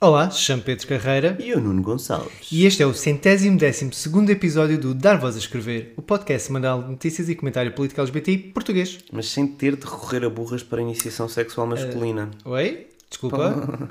[0.00, 2.48] Olá, chamo Pedro Carreira E o Nuno Gonçalves.
[2.50, 6.46] e este é o centésimo décimo segundo episódio do Dar Voz a Escrever, o podcast
[6.46, 8.98] semanal de notícias e comentário político LGBTI português.
[9.12, 12.30] Mas sem ter de recorrer a burras para a iniciação sexual masculina.
[12.44, 12.86] Oi?
[13.08, 13.90] Desculpa.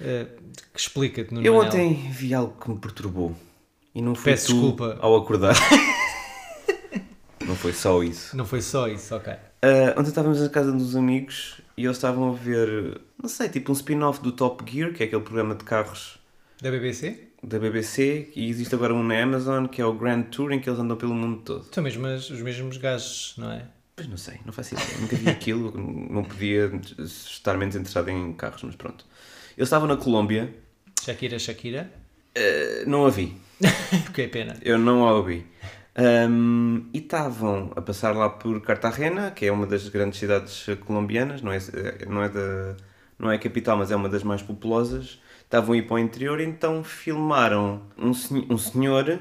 [0.00, 0.26] Eh,
[0.76, 1.68] Explica-te, Nuno Eu Manel.
[1.68, 3.34] ontem vi algo que me perturbou.
[3.94, 4.98] E não foi Peço desculpa.
[5.00, 5.56] ao acordar.
[7.46, 8.36] não foi só isso.
[8.36, 9.32] Não foi só isso, ok.
[9.62, 13.70] Ah, ontem estávamos na casa dos amigos e eles estavam a ver, não sei, tipo
[13.70, 16.18] um spin-off do Top Gear, que é aquele programa de carros
[16.60, 17.28] Da BBC?
[17.42, 18.30] da BBC.
[18.34, 20.96] E existe agora um na Amazon, que é o Grand Tour, em que eles andam
[20.96, 21.66] pelo mundo todo.
[21.72, 23.66] São mesmo os mesmos gajos, não é?
[23.96, 24.98] Pois não sei, não faço ideia.
[24.98, 25.72] Nunca vi aquilo,
[26.10, 29.04] não podia estar menos interessado em carros, mas pronto.
[29.56, 30.52] Eles estavam na Colômbia,
[31.04, 31.92] Shakira, Shakira.
[32.36, 33.36] ah, não a vi.
[34.14, 34.56] que é pena.
[34.62, 35.46] Eu não a ouvi.
[35.96, 41.40] Ahm, e estavam a passar lá por Cartagena, que é uma das grandes cidades colombianas,
[41.40, 41.58] não é,
[42.08, 42.76] não é, da,
[43.18, 45.20] não é a capital, mas é uma das mais populosas.
[45.44, 48.10] Estavam a ir para o interior, então filmaram um,
[48.50, 49.20] um senhor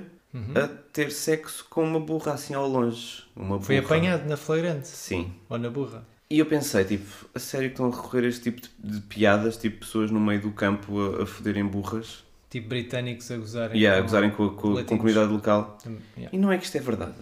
[0.55, 3.23] a ter sexo com uma burra assim ao longe.
[3.35, 3.95] Uma Foi burra.
[3.95, 4.87] apanhado na flagrante.
[4.87, 5.31] Sim.
[5.47, 6.03] Ou na burra.
[6.27, 9.01] E eu pensei, tipo, a sério que estão a recorrer a este tipo de, de
[9.01, 13.81] piadas, tipo pessoas no meio do campo a, a foderem burras Tipo britânicos a gozarem.
[13.81, 15.75] e a com gozarem com, a- com, com a comunidade local.
[16.15, 16.29] Yeah.
[16.31, 17.13] E não é que isto é verdade.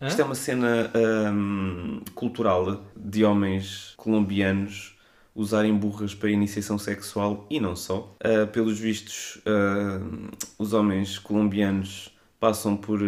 [0.00, 0.06] Hã?
[0.06, 0.90] Isto é uma cena
[1.30, 4.96] hum, cultural de homens colombianos
[5.34, 8.16] usarem burras para iniciação sexual e não só.
[8.24, 13.00] Ah, pelos vistos, hum, os homens colombianos passam por,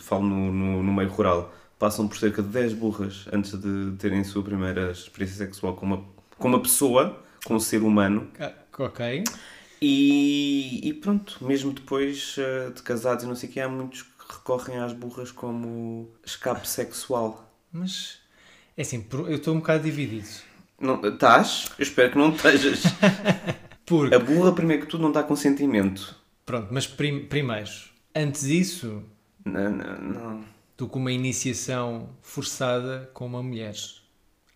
[0.00, 4.20] falo no, no, no meio rural, passam por cerca de 10 burras antes de terem
[4.20, 6.04] a sua primeira experiência sexual com uma,
[6.38, 8.28] com uma pessoa, com um ser humano.
[8.38, 9.24] Ah, ok.
[9.80, 14.02] E, e pronto, mesmo depois eh, de casados e não sei o que, há muitos
[14.02, 17.48] que recorrem às burras como escape sexual.
[17.72, 18.18] Mas,
[18.76, 20.26] é assim, eu estou um bocado dividido.
[20.80, 21.70] Não, estás?
[21.78, 22.82] Eu espero que não estejas.
[23.86, 26.14] Porque, A burra, primeiro que tudo, não dá consentimento.
[26.44, 27.70] pronto, mas prim- primeiro,
[28.14, 29.02] antes disso,
[29.44, 30.44] Não, não, não.
[30.76, 33.74] do que uma iniciação forçada com uma mulher.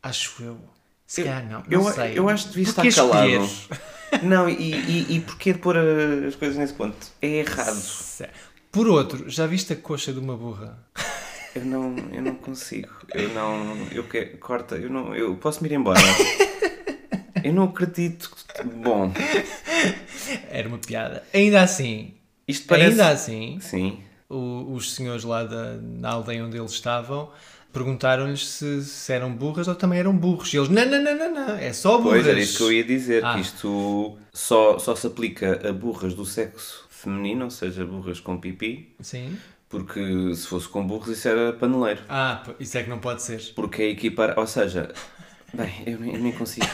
[0.03, 0.59] Acho eu.
[1.07, 2.19] Se calhar não, não eu, sei.
[2.19, 3.49] eu acho que devia estar calado.
[4.23, 6.97] Não, e, e, e porquê de pôr a- as coisas nesse ponto?
[7.21, 7.81] É errado.
[8.71, 10.79] Por outro, já viste a coxa de uma burra?
[11.55, 12.89] Eu não, eu não consigo.
[13.15, 13.77] Eu não.
[13.93, 14.39] Eu quero.
[14.39, 15.15] Corta, eu não.
[15.15, 16.01] Eu posso me ir embora.
[17.45, 18.31] Eu não acredito.
[18.55, 19.13] que- Bom,
[20.49, 21.25] Era uma piada.
[21.35, 22.15] Ainda assim,
[22.47, 22.91] isto parece.
[22.91, 23.99] ainda assim, Sim.
[24.31, 27.31] o- os senhores lá da, na aldeia onde eles estavam
[27.73, 30.53] perguntaram-lhes se, se eram burras ou também eram burros.
[30.53, 32.23] E eles, não, não, não, não, não, é só burras.
[32.23, 33.35] Pois, era isso que eu ia dizer, Ah.
[33.35, 38.39] que isto só, só se aplica a burras do sexo feminino, ou seja, burras com
[38.39, 39.37] pipi, Sim.
[39.69, 42.03] porque se fosse com burros isso era paneleiro.
[42.09, 43.41] Ah, isso é que não pode ser.
[43.55, 44.93] Porque é equipar, ou seja,
[45.53, 46.67] bem, eu nem, eu nem consigo,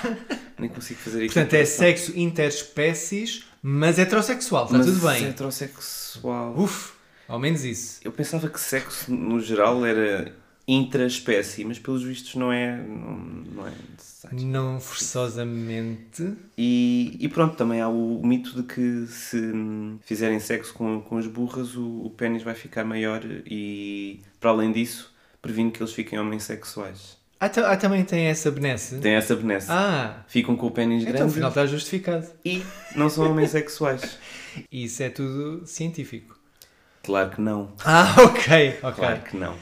[0.59, 1.33] nem consigo fazer aqui.
[1.33, 4.65] Portanto, é sexo interespécies, mas heterossexual.
[4.67, 5.25] Está Mas tudo bem.
[5.27, 6.55] heterossexual.
[6.59, 6.93] Uf,
[7.27, 8.01] ao menos isso.
[8.05, 10.33] Eu pensava que sexo, no geral, era
[10.69, 13.17] intraespécie, mas pelos vistos não é, não,
[13.55, 14.39] não é necessário.
[14.47, 16.35] Não forçosamente.
[16.57, 19.41] E, e pronto, também há o mito de que se
[20.03, 24.71] fizerem sexo com, com as burras, o, o pênis vai ficar maior e, para além
[24.71, 27.17] disso, previne que eles fiquem homossexuais.
[27.41, 28.99] Ah, ta- ah, também tem essa benesse.
[28.99, 29.69] Tem essa benesse.
[29.71, 32.27] Ah, Ficam com o pênis então grande afinal está justificado.
[32.45, 32.63] e
[32.97, 34.19] não são homossexuais.
[34.71, 36.37] E isso é tudo científico.
[37.05, 37.73] Claro que não.
[37.85, 38.93] Ah, ok, ok.
[38.93, 39.57] Claro que não.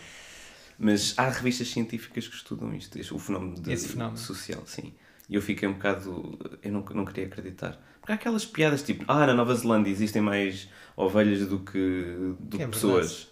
[0.79, 4.19] Mas há revistas científicas que estudam isto, o fenómeno de- fenómeno.
[4.19, 4.93] social, sim.
[5.29, 6.39] E eu fiquei um bocado.
[6.63, 7.81] Eu não, não queria acreditar.
[8.01, 12.57] Porque há aquelas piadas tipo, ah, na Nova Zelândia existem mais ovelhas do que, do
[12.59, 13.07] Que é que pessoas.
[13.09, 13.29] verdade.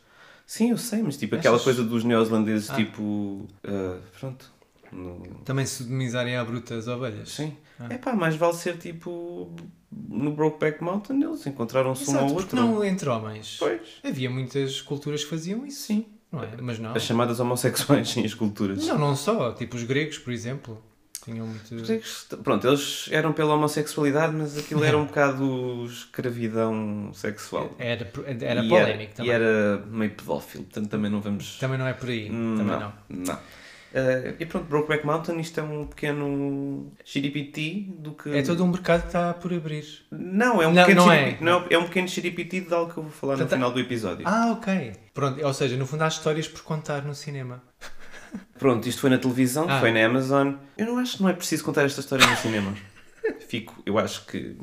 [0.46, 1.64] Sim, eu sei, mas tipo, aquela Achas?
[1.64, 2.74] coisa dos neozelandeses, Ah.
[2.74, 3.46] tipo.
[3.64, 4.52] ah, pronto.
[4.92, 7.28] no- Também sodomizarem à bruta as ovelhas.
[7.30, 7.56] Sim.
[7.80, 7.86] Ah.
[7.90, 9.54] É pá, mais vale ser tipo.
[9.90, 12.56] No Brokeback Mountain, eles encontraram-se um ao outro.
[12.56, 13.56] não entre homens.
[13.58, 13.80] Pois.
[14.02, 15.82] Havia muitas culturas que faziam isso.
[15.86, 16.06] Sim.
[16.34, 16.48] Não é?
[16.60, 16.92] Mas não.
[16.94, 18.86] As chamadas homossexuais, sim, as culturas.
[18.86, 19.52] Não, não só.
[19.52, 20.82] Tipo os gregos, por exemplo.
[21.24, 21.74] Tinham muito.
[21.74, 27.74] Os gregos, Pronto, eles eram pela homossexualidade, mas aquilo era um bocado escravidão sexual.
[27.78, 28.10] Era,
[28.40, 29.32] era E polémico E também.
[29.32, 31.58] era meio pedófilo, portanto também não vamos.
[31.58, 32.30] Também não é por aí.
[32.30, 33.38] Hum, também não, não.
[33.94, 38.28] Uh, e pronto, Brokeback Mountain, isto é um pequeno xiripiti do que...
[38.36, 39.84] É todo um mercado que está por abrir.
[40.10, 41.38] Não, é um Não, pequeno não é.
[41.40, 43.78] não, é um pequeno xiripiti de algo que eu vou falar no Portanto, final do
[43.78, 44.26] episódio.
[44.26, 44.92] Ah, ok.
[45.14, 47.62] Pronto, ou seja, no fundo há histórias por contar no cinema.
[48.58, 49.78] Pronto, isto foi na televisão, Ah.
[49.78, 50.54] foi na Amazon.
[50.76, 52.74] Eu não acho que não é preciso contar esta história no cinema.
[53.48, 54.56] Fico, eu acho que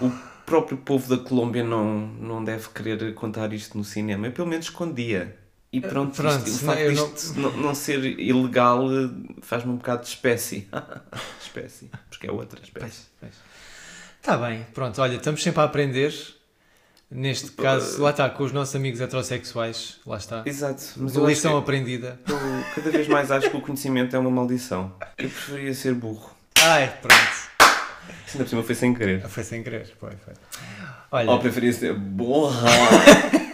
[0.00, 0.10] o
[0.46, 4.26] próprio povo da Colômbia não, não deve querer contar isto no cinema.
[4.26, 5.36] Eu pelo menos escondia.
[5.70, 7.56] E pronto, pronto, isto, o não, facto não- disto não...
[7.58, 9.10] Não, ser ilegal eh,
[9.42, 10.66] faz-me um bocado de espécie.
[11.42, 13.02] espécie, porque é outra espécie.
[14.20, 16.14] Está bem, pronto, olha, estamos sempre a aprender.
[17.10, 20.42] Neste caso, lá está, com os nossos amigos heterossexuais, lá está.
[20.44, 22.20] Exato, mas eu, acho que Lição aprendida.
[22.28, 22.36] eu
[22.74, 24.94] cada vez mais acho que o conhecimento é uma maldição.
[25.16, 26.30] Eu preferia ser burro.
[26.62, 27.48] Ai, pronto.
[28.30, 29.26] Ainda por cima foi sem querer.
[29.26, 30.34] Foi sem querer, foi, foi.
[31.10, 32.68] Olha, Ou preferia ser burra.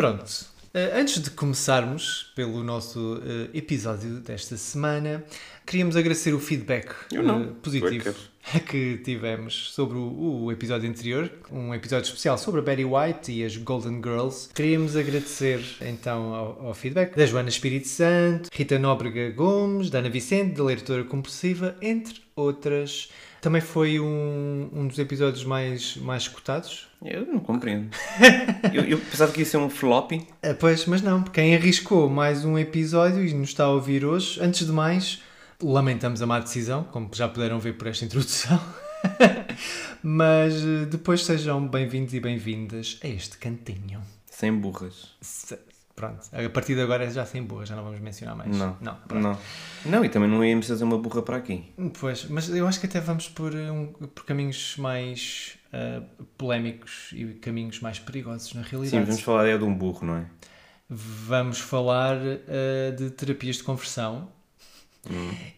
[0.00, 0.24] Pronto.
[0.72, 5.22] Eh, Antes de começarmos pelo nosso eh, episódio desta semana,
[5.66, 7.18] queríamos agradecer o feedback eh,
[7.62, 8.14] positivo
[8.66, 13.44] que tivemos sobre o, o episódio anterior, um episódio especial sobre a Betty White e
[13.44, 14.48] as Golden Girls.
[14.54, 20.08] Queríamos agradecer então ao, ao feedback da Joana Espírito Santo, Rita Nóbrega Gomes, da Ana
[20.08, 23.10] Vicente, da Leitura Compulsiva, entre outras.
[23.40, 27.88] Também foi um, um dos episódios mais, mais escutados, Eu não compreendo.
[28.72, 30.26] Eu, eu pensava que ia ser um floppy.
[30.42, 34.38] Ah, pois, mas não, quem arriscou mais um episódio e nos está a ouvir hoje,
[34.42, 35.22] antes de mais,
[35.62, 38.60] lamentamos a má decisão, como já puderam ver por esta introdução.
[40.02, 44.02] mas eh, depois sejam bem-vindos e bem-vindas a este cantinho.
[44.30, 45.14] Sem burras.
[45.22, 45.58] Se-
[45.94, 48.56] Pronto, a partir de agora é já sem boa, já não vamos mencionar mais.
[48.56, 48.76] Não.
[48.80, 49.22] Não, pronto.
[49.22, 49.38] Não.
[49.84, 51.72] Não, e também não íamos fazer uma burra para aqui.
[51.98, 56.02] Pois, mas eu acho que até vamos por, um- por caminhos mais ah,
[56.38, 59.04] polémicos e caminhos mais perigosos, na Sim, realidade.
[59.04, 60.26] vamos falar é de um burro, não é?
[60.88, 62.16] Vamos falar
[62.48, 64.28] eh, de terapias de conversão.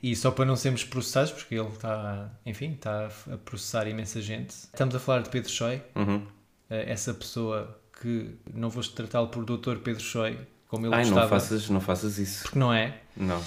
[0.03, 4.51] E só para não sermos processados, porque ele está, enfim, está a processar imensa gente.
[4.51, 6.27] Estamos a falar de Pedro Choi, Uhum.
[6.71, 9.77] eh, essa pessoa que não vou tratá-lo por Dr.
[9.77, 12.43] Pedro Choi, como ele Ai, gostava, não faças, não faças isso.
[12.43, 12.97] porque não é.
[13.17, 13.41] Não.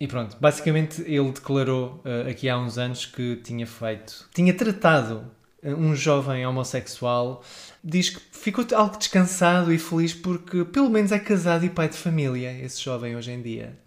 [0.00, 5.24] E pronto, basicamente ele declarou eh, aqui há uns anos que tinha feito, tinha tratado
[5.62, 7.44] eh, um jovem homossexual,
[7.84, 11.96] diz que ficou algo descansado e feliz porque pelo menos é casado e pai de
[11.96, 13.78] família, esse jovem hoje em dia.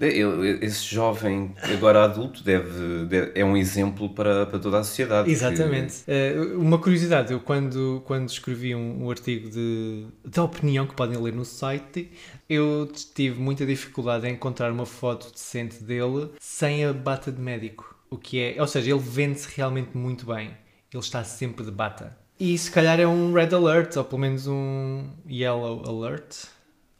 [0.00, 5.30] Esse jovem, agora adulto, deve, deve- é um exemplo para, para toda a sociedade.
[5.30, 6.02] Exatamente.
[6.06, 11.18] Eh, uma curiosidade, eu quando, quando escrevi um, um artigo de, de opinião que podem
[11.20, 12.10] ler no site,
[12.48, 17.94] eu tive muita dificuldade em encontrar uma foto decente dele sem a bata de médico.
[18.10, 20.50] O que é, ou seja, ele vende-se realmente muito bem.
[20.92, 22.16] Ele está sempre de bata.
[22.38, 26.44] E se calhar é um red alert, ou pelo menos um yellow alert,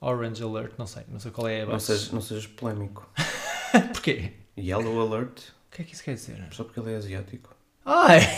[0.02, 1.86] orange alert, não sei, não sei qual é a Que, não, base.
[1.86, 3.08] sejas, não sejas polémico.
[3.92, 4.32] Porquê?
[4.58, 6.44] Yellow alert, O que é que isso quer dizer?
[6.52, 7.54] só porque ele é asiático.
[7.86, 8.20] Ai!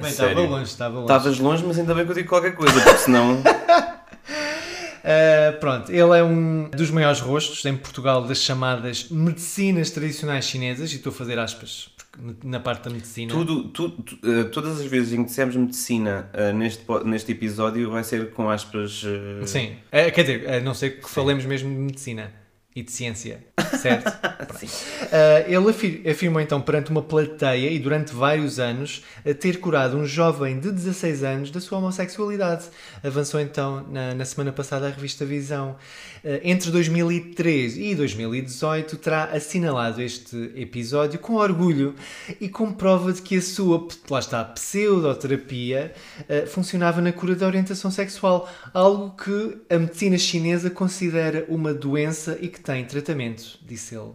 [0.00, 0.46] Bem, estava Sério?
[0.50, 1.04] longe, estava longe.
[1.12, 3.42] Estavas longe, mas ainda bem que eu digo qualquer coisa, porque senão.
[5.04, 10.92] Uh, pronto, ele é um dos maiores rostos em Portugal das chamadas medicinas tradicionais chinesas,
[10.92, 11.88] e estou a fazer aspas
[12.44, 13.32] na parte da medicina.
[13.32, 17.90] Tudo, tudo, tu- eh, todas as vezes em que dissermos medicina eh, neste, neste episódio
[17.90, 19.02] vai ser com aspas.
[19.04, 22.30] eh, Sim, quer dizer, a não ser que falemos mesmo de medicina
[22.74, 23.44] e de ciência,
[23.80, 24.12] certo?
[24.62, 29.96] Uh, ele afir- afirmou então perante uma plateia e durante vários anos a ter curado
[29.96, 32.64] um jovem de 16 anos da sua homossexualidade.
[33.02, 35.76] Avançou então na, na semana passada a revista Visão.
[36.24, 41.94] Uh, entre 2013 e 2018 terá assinalado este episódio com orgulho
[42.40, 47.46] e com prova de que a sua, lá está, pseudoterapia uh, funcionava na cura da
[47.46, 53.94] orientação sexual, algo que a medicina chinesa considera uma doença e que tem tratamento, disse
[53.94, 54.10] ele.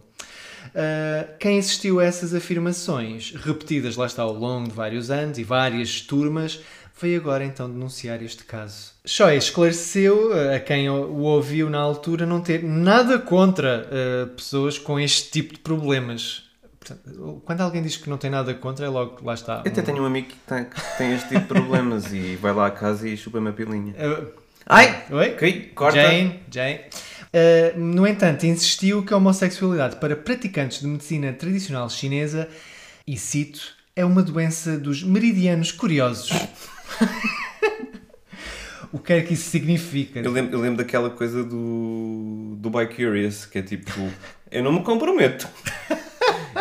[0.68, 5.44] Uh, quem assistiu a essas afirmações, repetidas lá está ao longo de vários anos e
[5.44, 6.60] várias turmas,
[7.00, 8.92] veio agora então denunciar este caso.
[9.06, 14.78] Choi esclareceu uh, a quem o ouviu na altura não ter nada contra uh, pessoas
[14.78, 16.44] com este tipo de problemas.
[16.78, 19.62] Portanto, quando alguém diz que não tem nada contra, é logo, lá está.
[19.64, 22.36] Eu até um- tenho um amigo que tem, que tem este tipo de problemas e
[22.36, 23.94] vai lá a casa e chupa-me a pilinha.
[23.94, 24.32] Uh,
[24.66, 25.04] Ai!
[25.10, 25.32] Oi?
[25.32, 25.96] Ok, corta.
[26.02, 26.80] Jane, Jane.
[27.28, 32.48] Uh, no entanto, insistiu que a homossexualidade para praticantes de medicina tradicional chinesa,
[33.06, 36.30] e cito, é uma doença dos meridianos curiosos.
[38.92, 40.20] o que é que isso significa?
[40.20, 43.92] Eu lembro, eu lembro daquela coisa do, do By Curious, que é tipo,
[44.50, 45.48] eu não me comprometo.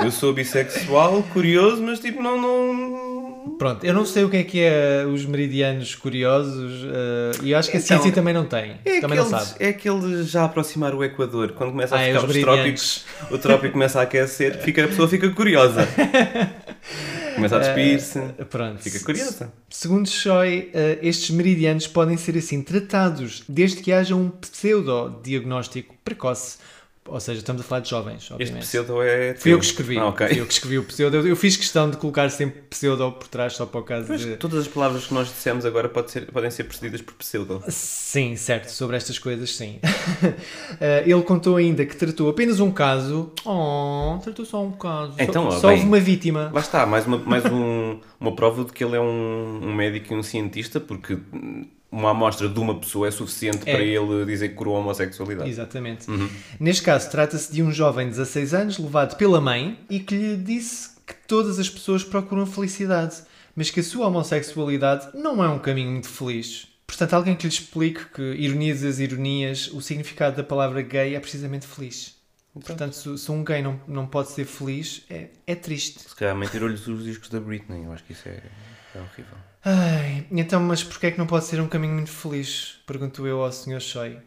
[0.03, 3.26] Eu sou bissexual, curioso, mas tipo, não, não,
[3.57, 7.69] Pronto, eu não sei o que é que é os meridianos curiosos eh, e acho
[7.71, 8.77] que a Então, ciência também não tem.
[8.85, 9.63] É também não aqueles, sabe.
[9.63, 13.05] é aquele já aproximar o Equador, quando começa a Ah, é ficar os os meridianos.
[13.05, 15.87] trópicos, o trópico começa a aquecer, fica, a pessoa fica curiosa.
[17.35, 18.79] Começa a despir-se, Eh, Pronto.
[18.81, 19.53] fica curiosa.
[19.69, 26.57] Segundo Choi, eh, estes meridianos podem ser assim tratados desde que haja um pseudo-diagnóstico precoce.
[27.09, 28.61] Ou seja, estamos a falar de jovens, Este obviamente.
[28.63, 29.33] pseudo é.
[29.35, 29.97] Fui eu que escrevi.
[29.97, 30.27] Ah, ok.
[30.27, 31.17] Fui eu que escrevi o pseudo.
[31.17, 34.21] Eu- Eu fiz questão de colocar sempre pseudo por trás, só para o caso Mas
[34.21, 34.35] de.
[34.37, 37.63] todas as palavras que nós dissemos agora pode ser- podem ser precedidas por pseudo.
[37.69, 39.79] Sim, certo, sobre estas coisas, sim.
[40.79, 43.31] Eh, ele contou ainda que tratou apenas um caso.
[43.45, 45.13] Oh, tratou só um caso.
[45.13, 45.77] Só- Então, ó, só, bem.
[45.77, 46.51] houve uma vítima.
[46.53, 50.13] Lá está, mais uma, mais um- uma prova de que ele é um, um médico
[50.13, 51.17] e um cientista, porque
[51.91, 53.73] uma amostra de uma pessoa é suficiente É.
[53.73, 55.49] para ele dizer que curou a homossexualidade.
[55.49, 56.09] Exatamente.
[56.09, 56.29] Uhum.
[56.59, 60.37] Neste caso, trata-se de um jovem de 16 anos levado pela mãe e que lhe
[60.37, 63.15] disse que todas as pessoas procuram felicidade,
[63.55, 66.67] mas que a sua homossexualidade não é um caminho muito feliz.
[66.85, 71.19] Portanto, alguém que lhe explique que, ironias das ironias, o significado da palavra gay é
[71.19, 72.15] precisamente feliz.
[72.53, 75.99] Portanto, se, se um gay não, não pode ser feliz, é, é triste.
[75.99, 78.41] Se calhar mentirou-lhes os discos da Britney, eu acho que isso é,
[78.95, 79.37] é horrível.
[79.69, 82.79] Ai, então, mas porquê é que não pode ser um caminho muito feliz?
[82.87, 83.81] Pergunto eu ao Sr.
[83.81, 84.17] Choi.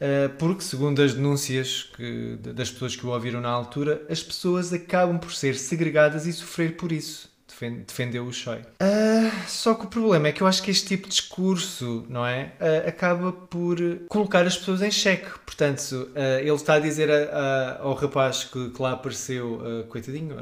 [0.00, 4.72] Ah, porque, segundo as denúncias que- das pessoas que o ouviram na altura, as pessoas
[4.72, 7.34] acabam por ser segregadas e sofrer por isso.
[7.48, 8.60] Defen- Defendeu o Choi.
[8.78, 12.24] Ah, só que o problema é que eu acho que este tipo de discurso, não
[12.24, 12.52] é?
[12.60, 13.76] Ah, acaba por
[14.08, 15.30] colocar as pessoas em xeque.
[15.44, 20.36] Portanto, ele está a dizer a- a- ao rapaz que, que lá apareceu, coitadinho,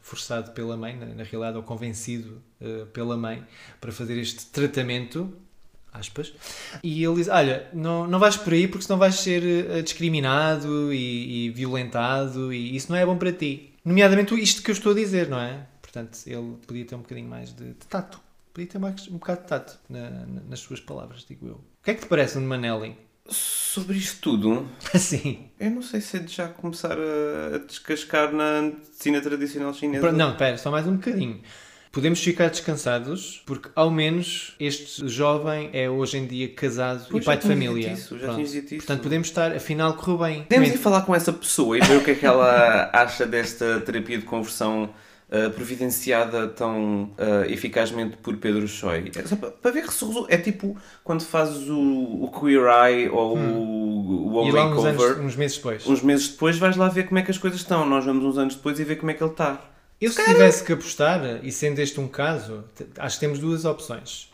[0.00, 3.44] forçado pela mãe, na, na realidade, ou convencido ah, pela mãe,
[3.80, 5.32] para fazer este tratamento.
[5.92, 6.32] Aspas,
[6.84, 10.92] e ele diz: Olha, não, não vais por aí porque senão vais ser ah, discriminado
[10.94, 13.74] e, e violentado, e isso não é bom para ti.
[13.84, 15.66] Nomeadamente isto que eu estou a dizer, não é?
[15.82, 18.20] Portanto, ele podia ter um bocadinho mais de, de tato.
[18.54, 21.54] Podia ter mais, um bocado de tato na- na- nas suas palavras, digo eu.
[21.54, 22.96] O que é que te parece um Manelli?
[23.28, 25.48] Sobre isto tudo, Assim.
[25.58, 30.12] eu não sei se é de já começar a, a descascar na medicina tradicional chinesa.
[30.12, 31.40] Não, espera, só mais um bocadinho.
[31.92, 37.26] Podemos ficar descansados porque, ao menos, este jovem é hoje em dia casado Pois, e
[37.26, 37.92] pai de família.
[37.92, 38.86] isso, já tinhas dito isso.
[38.86, 40.42] Portanto, podemos estar, afinal, correu bem.
[40.42, 43.80] Podemos ir falar com essa pessoa e ver o que é que ela acha desta
[43.80, 44.90] terapia de conversão
[45.32, 49.10] ah, providenciada tão ah, eficazmente por Pedro Choi.
[49.14, 50.32] É para, para ver que se resulta.
[50.32, 51.78] É tipo quando fazes o,
[52.24, 54.48] o Queer Eye ou o, o Hum.
[54.48, 55.12] E lá uns, Makeover.
[55.12, 55.86] anos, uns meses depois.
[55.86, 57.84] Uns meses depois vais lá ver como é que as coisas estão.
[57.84, 59.60] Nós vamos uns anos depois e ver como é que ele está.
[60.00, 62.64] Eu, se tivesse que apostar, e sendo este um caso,
[62.98, 64.30] acho que temos duas opções.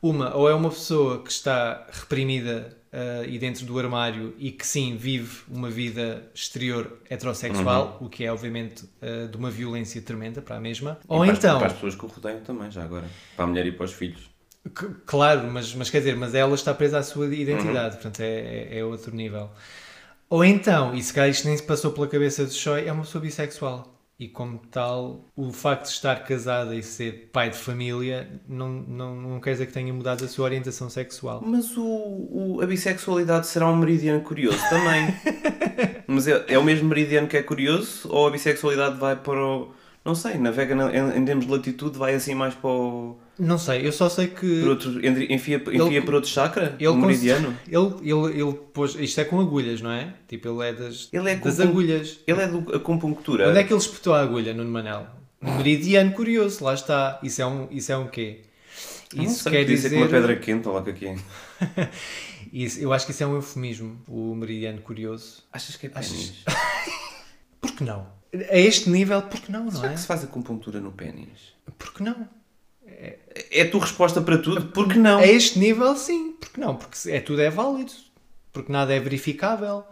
[0.00, 4.64] Uma, ou é uma pessoa que está reprimida ah, e dentro do armário e que
[4.64, 10.40] sim vive uma vida exterior heterossexual, o que é obviamente ah, de uma violência tremenda
[10.40, 10.98] para a mesma.
[11.08, 13.06] Ou e para, as- então, Para as pessoas que o rodeiam também, já agora.
[13.34, 14.30] Para a mulher e para os filhos.
[14.78, 18.68] C- Claro, mas, mas quer dizer, mas ela está presa à sua identidade, portanto é,
[18.70, 19.50] é, é outro nível.
[20.30, 23.02] Ou então, e se calhar isto nem se passou pela cabeça de Choi, é uma
[23.02, 23.97] pessoa bissexual.
[24.20, 29.14] E como tal, o facto de estar casada e ser pai de família não, não,
[29.14, 31.40] não quer dizer que tenha mudado a sua orientação sexual.
[31.46, 35.06] Mas o, o- a bissexualidade será um meridiano curioso também.
[36.08, 38.08] Mas é, é o mesmo meridiano que é curioso?
[38.10, 39.72] Ou a bissexualidade vai para o.
[40.04, 43.18] Não sei, navega na- em, em termos de latitude, vai assim mais para o.
[43.38, 44.60] Não sei, eu só sei que.
[44.60, 46.74] Por outro, enfia enfia Ele- para outro chakra?
[46.80, 47.56] ele meridiano?
[47.68, 48.94] Ele, ele, ele pôs.
[48.96, 50.12] Isto é com agulhas, não é?
[50.26, 52.18] Tipo, ele é das, Ele é das agulhas.
[52.26, 53.48] Ele é do acupuntura.
[53.48, 55.06] Onde é que ele espetou a agulha, Nuno Manel?
[55.40, 57.20] Meridiano curioso, lá está.
[57.22, 58.40] Isso é um, isso é um quê?
[59.14, 59.90] Isso quer dizer.
[59.90, 61.16] com uma pedra quente, olha lá que que é.
[62.52, 65.42] Isso, eu acho que isso é um eufemismo, o meridiano curioso.
[65.52, 66.44] Achas que é Achas- pênis?
[67.60, 68.06] Por que não?
[68.50, 69.94] A este nível, por que não, não Será é?
[69.94, 71.54] que se faz acupuntura no pênis?
[71.78, 72.28] Por que não?
[73.50, 74.66] É a tua resposta para tudo?
[74.66, 75.18] Por que não?
[75.20, 76.32] A este nível, sim.
[76.32, 76.76] Por que não?
[76.76, 77.92] Porque é, tudo é válido.
[78.52, 79.84] Porque nada é verificável.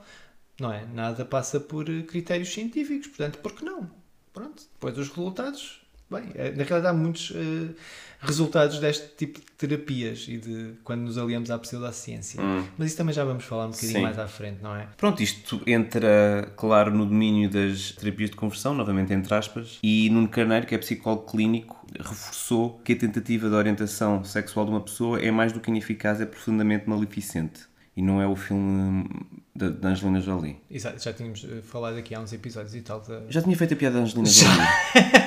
[0.60, 0.84] Não é?
[0.86, 3.06] Nada passa por eh, critérios científicos.
[3.06, 3.88] Portanto, por que não?
[4.32, 4.64] Pronto.
[4.72, 5.85] Depois dos resultados.
[6.10, 7.74] Bem, eh, na realidade há muitos eh,
[8.20, 12.40] resultados deste tipo de terapias e de quando nos aliamos à pseudociência.
[12.78, 14.02] Mas isso também já vamos falar um bocadinho Sim.
[14.02, 14.86] mais à frente, não é?
[14.96, 20.28] Pronto, isto entra, claro, no domínio das terapias de conversão, novamente entre aspas, e Nuno
[20.28, 25.20] Carneiro, que é psicólogo clínico, reforçou que a tentativa de orientação sexual de uma pessoa
[25.20, 27.62] é mais do que ineficaz, é profundamente maleficente.
[27.96, 29.08] E não é o filme
[29.54, 30.56] da, da Angelina Jolie.
[30.70, 33.00] Exato, já tínhamos eh, falado aqui há uns episódios e tal.
[33.00, 34.66] da- Já tinha feito a piada da Angelina Jolie.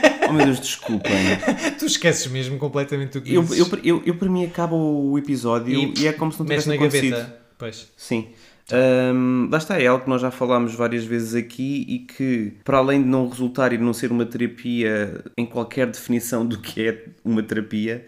[0.29, 1.11] oh meu Deus, desculpem.
[1.79, 3.59] Tu esqueces mesmo completamente o que Eu, dizes.
[3.59, 7.11] eu, eu, eu, para mim acaba o episódio e, é como se não tivesse acontecido.
[7.15, 7.39] gaveta.
[7.57, 7.91] Pois.
[7.97, 8.29] Sim.
[8.71, 12.77] Hum, lá está, é algo que nós já falámos várias vezes aqui e que, para
[12.77, 16.87] além de não resultar e de não ser uma terapia em qualquer definição do que
[16.87, 18.05] é uma terapia,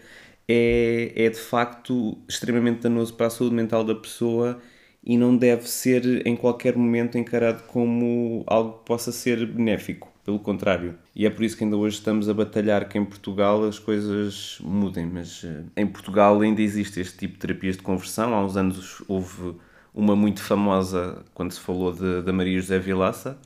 [0.48, 4.60] é, é de facto extremamente danoso para a saúde mental da pessoa
[5.04, 10.12] e não deve ser em qualquer momento encarado como algo que possa ser benéfico.
[10.24, 10.96] Pelo contrário.
[11.14, 14.56] E é por isso que ainda hoje estamos a batalhar que em Portugal as coisas
[14.60, 15.04] mudem.
[15.06, 18.32] Mas eh, em Portugal ainda existe este tipo de terapias de conversão.
[18.34, 19.54] Há uns anos houve
[19.94, 23.38] uma muito famosa quando se falou de- da Maria José Vilaça,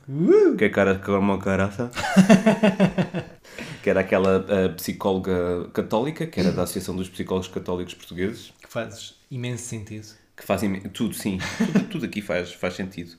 [0.57, 1.91] que é cara como uma caraça.
[3.83, 8.53] que era aquela eh, psicóloga católica, que era da Associação dos Psicólogos Católicos Portugueses.
[8.61, 10.07] Que faz imenso sentido.
[10.35, 11.39] Que fazem tudo, sim.
[11.57, 13.11] Tudo, tudo aqui faz, faz sentido.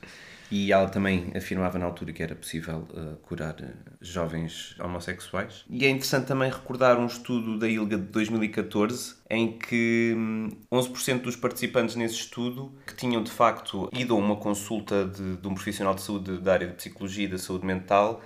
[0.50, 3.67] E ela também afirmava na altura que era possível uh, curar uh,
[4.00, 5.64] jovens homossexuais.
[5.69, 11.21] E é interessante também recordar um estudo da ILGA de 2014 em que hum, 11%
[11.21, 15.55] dos participantes nesse estudo que tinham de facto ido a uma consulta de, de um
[15.55, 18.23] profissional de saúde da área de psicologia e da saúde mental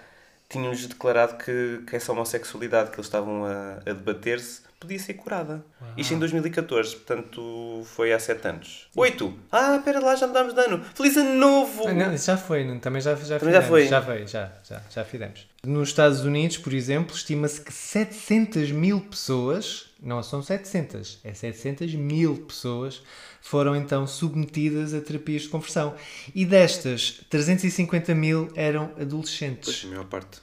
[0.49, 5.65] tinham-lhes declarado que, que essa homossexualidade que eles estavam a, a debater-se podia ser curada.
[5.97, 8.89] Isto em 2014, portanto foi há 7 anos.
[8.97, 9.35] 8!
[9.51, 10.85] Ah, espera lá, já mudámos de ano!
[10.95, 11.89] Feliz ano novo!
[11.89, 13.69] Ah, não, já foi, não- também já, já Também já fizemos.
[13.69, 13.87] foi.
[13.89, 15.47] Já veio, já, já, já fizemos.
[15.65, 21.95] Nos Estados Unidos, por exemplo, estima-se que 700 mil pessoas, não são 700, é 700
[21.95, 23.03] mil pessoas,
[23.41, 25.95] foram então submetidas a terapias de conversão.
[26.35, 29.85] E destas, 350 mil eram adolescentes.
[29.85, 30.41] a maior parte.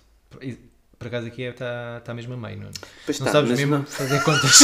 [0.99, 2.69] Por, acaso aqui está tá mesmo a meio, não,
[3.05, 4.59] Pois não está, sabes mas mesmo não- fazer contas.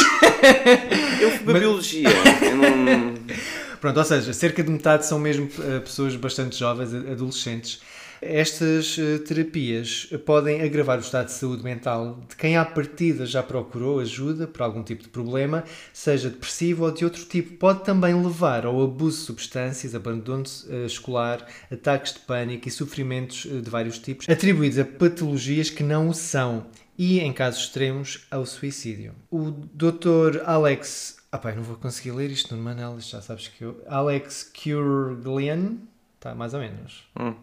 [1.22, 2.10] Eu fui para Biologia.
[2.42, 3.16] Eu não...
[3.80, 7.80] Pronto, ou seja, cerca de metade são mesmo eh, pessoas bastante jovens, adolescentes.
[8.22, 13.44] Estas eh, terapias podem agravar o estado de saúde mental de quem à partida já
[13.44, 17.58] procurou ajuda por algum tipo de problema, seja depressivo ou de outro tipo.
[17.58, 23.46] Pode também levar ao abuso de substâncias, abandono eh, escolar, ataques de pânico e sofrimentos
[23.46, 26.66] eh, de vários tipos, atribuídos a patologias que não o são
[26.98, 29.14] e, em casos extremos, ao suicídio.
[29.30, 30.42] O Dr.
[30.46, 31.18] Alex.
[31.32, 33.84] Ah, eu não vou conseguir ler isto no Manel, já sabes que eu.
[33.88, 35.78] Alex Kurglian,
[36.26, 37.04] está mais ou menos.
[37.20, 37.36] Hum.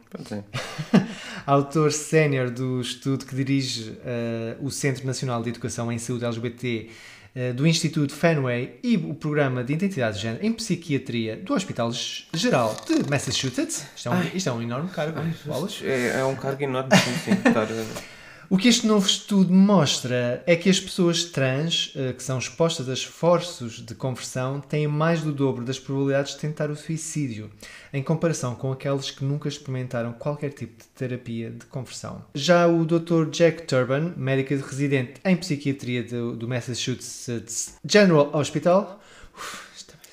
[1.46, 6.90] Autor sénior do estudo que dirige eh, o Centro Nacional de Educação em Saúde LGBT
[7.34, 11.92] eh, do Instituto Fenway e o Programa de Identidade de Género em Psiquiatria do Hospital
[12.34, 13.86] Geral de Massachusetts.
[13.94, 15.20] Isto é um, isto é um enorme cargo.
[15.44, 15.80] bolas.
[15.84, 17.42] É, é um cargo enorme, sim, sim.
[18.52, 22.86] O que este novo estudo mostra é que as pessoas trans eh, que são expostas
[22.86, 27.50] a esforços de conversão têm mais do dobro das probabilidades de tentar o suicídio,
[27.94, 32.26] em comparação com aqueles que nunca experimentaram qualquer tipo de terapia de conversão.
[32.34, 33.30] Já o Dr.
[33.30, 39.00] Jack Turban, médico residente em psiquiatria do, do Massachusetts General Hospital,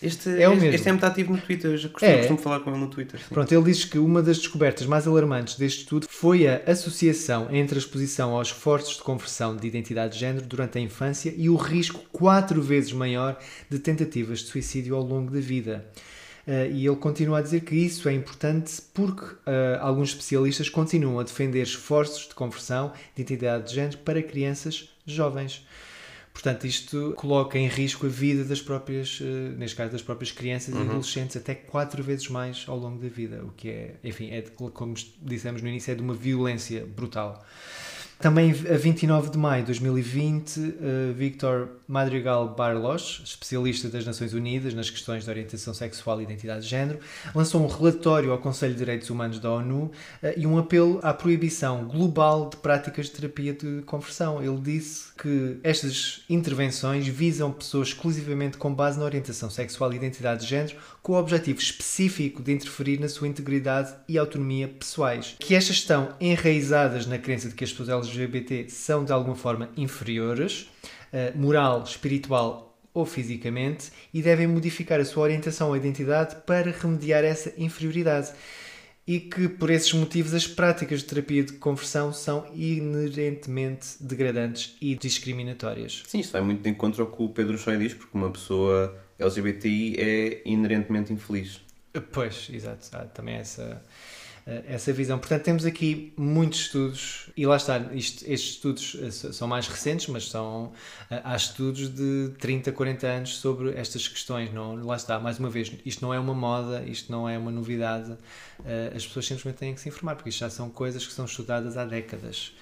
[0.01, 0.69] Este É o mesmo.
[0.73, 1.71] este é muito ativo no Twitter.
[1.71, 2.17] Eu já costumo, É.
[2.19, 3.19] costumo falar com ele no Twitter.
[3.19, 3.25] sim.
[3.33, 7.75] Pronto, ele diz que uma das descobertas mais alarmantes deste estudo foi a associação entre
[7.75, 11.55] a exposição aos esforços de conversão de identidade de género durante a infância e o
[11.55, 13.37] risco quatro vezes maior
[13.69, 15.85] de tentativas de suicídio ao longo da vida.
[16.47, 21.19] Eh, e ele continua a dizer que isso é importante porque eh, alguns especialistas continuam
[21.19, 25.65] a defender esforços de conversão de identidade de género para crianças jovens.
[26.41, 30.73] Portanto, isto coloca em risco a vida das próprias, eh, neste caso, das próprias crianças
[30.73, 34.41] e adolescentes até quatro vezes mais ao longo da vida, o que é, enfim, é
[34.73, 37.45] como dissemos no início, é de uma violência brutal.
[38.19, 44.73] Também a 29 de maio de 2020, eh, Victor Madrigal Barlos, especialista das Nações Unidas
[44.73, 46.99] nas questões de orientação sexual e identidade de género,
[47.33, 49.89] lançou um relatório ao Conselho de Direitos Humanos da ONU
[50.21, 54.43] eh, e um apelo à proibição global de práticas de terapia de conversão.
[54.43, 60.41] Ele disse que estas intervenções visam pessoas exclusivamente com base na orientação sexual e identidade
[60.41, 65.35] de género, com o objetivo específico de interferir na sua integridade e autonomia pessoais.
[65.39, 69.69] Que estas estão enraizadas na crença de que as pessoas LGBT são de alguma forma
[69.75, 70.69] inferiores,
[71.11, 77.23] eh, moral, espiritual ou fisicamente, e devem modificar a sua orientação ou identidade para remediar
[77.23, 78.31] essa inferioridade.
[79.09, 84.93] E que por esses motivos as práticas de terapia de conversão são inerentemente degradantes e
[84.93, 86.03] discriminatórias.
[86.05, 88.95] Sim, isto vai muito de encontro ao que o Pedro Choi diz, porque uma pessoa
[89.17, 91.59] LGBTI é inerentemente infeliz.
[92.11, 93.81] Pois, exato, há também essa,
[94.67, 95.19] essa visão.
[95.19, 100.07] Portanto, temos aqui muitos estudos, e lá está, isto- estes estudos eh, são mais recentes,
[100.07, 100.71] mas são,
[101.09, 104.51] eh, há estudos de 30, 40 anos sobre estas questões.
[104.53, 107.51] Não, lá está, mais uma vez, isto não é uma moda, isto não é uma
[107.51, 108.15] novidade,
[108.65, 111.25] eh, as pessoas simplesmente têm que se informar, porque isto já são coisas que são
[111.25, 112.53] estudadas há décadas.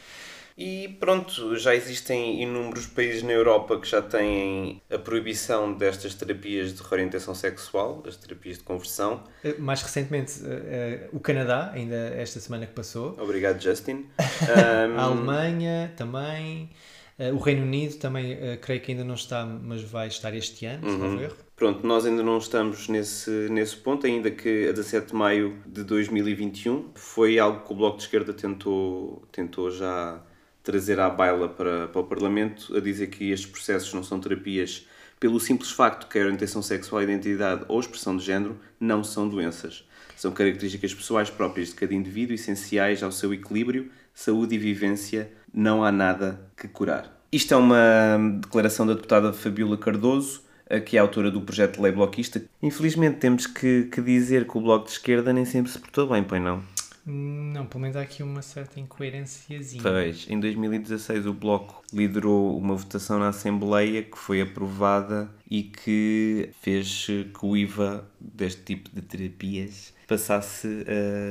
[0.58, 6.74] E pronto, já existem inúmeros países na Europa que já têm a proibição destas terapias
[6.74, 9.24] de reorientação sexual, as terapias de conversão.
[9.44, 14.08] Eh, Mais recentemente, eh, eh, o Canadá, ainda esta semana que passou, Obrigado, Justin.
[14.18, 16.72] a Alemanha também,
[17.20, 20.98] o Reino Unido também, creio que ainda não está, mas vai estar este ano, se
[20.98, 21.36] não erro.
[21.56, 25.84] Pronto, nós ainda não estamos nesse, nesse ponto, ainda que a 17 de maio de
[25.84, 30.24] 2021 foi algo que o Bloco de Esquerda tentou, tentou já
[30.68, 34.86] trazer à baila para, para o Parlamento, a dizer que estes processos não são terapias
[35.18, 39.30] pelo simples facto que a orientação sexual, a identidade ou expressão de género não são
[39.30, 39.88] doenças.
[40.18, 45.32] São características pessoais próprias de cada indivíduo, essenciais ao seu equilíbrio, saúde e vivência.
[45.54, 47.18] Não há nada que curar.
[47.32, 51.82] Isto é uma declaração da deputada Fabiola Cardoso, a que é autora do projeto de
[51.82, 52.44] lei bloquista.
[52.62, 56.26] Infelizmente temos que, que dizer que o Bloco de Esquerda nem sempre se portou bem,
[56.26, 56.62] pois não?
[57.10, 59.82] Não, pelo menos há aqui uma certa incoerênciazinha.
[59.82, 66.50] Pois, em 2016 o Bloco liderou uma votação na Assembleia que foi aprovada e que
[66.62, 70.68] fez que o IVA deste tipo de terapias passasse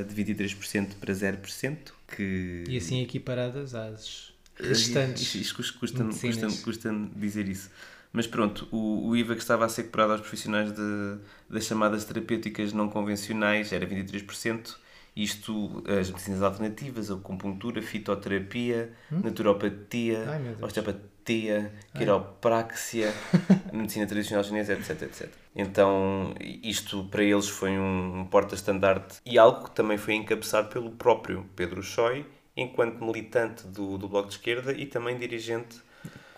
[0.07, 2.63] de 23% para 0%, que...
[2.67, 5.35] E assim equiparadas às restantes.
[5.35, 6.59] Isto custa, custa, medicinas.
[6.63, 7.69] custa, custa dizer isso.
[8.11, 12.03] Mas pronto, o, o IVA que estava a ser cobrado aos profissionais de, das chamadas
[12.03, 14.75] terapêuticas não convencionais era 23%.
[15.19, 20.29] Isto, as medicinas alternativas, a acupuntura, fitoterapia, naturopatia, Hum?
[20.31, 20.61] Ai, meu Deus.
[20.63, 23.11] osteopatia, quiropraxia,
[23.73, 25.29] medicina tradicional chinesa, etc, etc.
[25.55, 30.91] Então, isto para eles foi um, um porta-estandarte e algo que também foi encabeçado pelo
[30.91, 32.23] próprio Pedro Choi,
[32.55, 35.81] enquanto militante do, do Bloco de Esquerda e também dirigente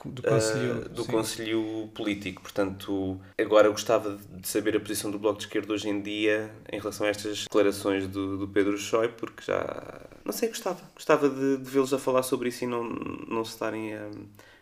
[0.05, 0.85] do Conselho.
[0.85, 1.05] uh, do.
[1.05, 2.41] Conselho Político.
[2.41, 6.79] Portanto, agora gostava de saber a posição do Bloco de Esquerda hoje em dia em
[6.79, 10.01] relação a estas declarações do, do Pedro Choi, porque já.
[10.23, 10.79] Não sei, gostava.
[10.95, 14.07] Gostava de, de vê-los a falar sobre isso e não, não se estarem a,